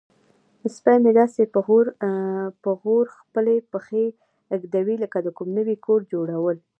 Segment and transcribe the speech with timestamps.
[0.75, 1.41] سپی مې داسې
[2.63, 4.05] په غور خپلې پښې
[4.61, 6.57] ږدوي لکه د کوم نوي کور جوړول.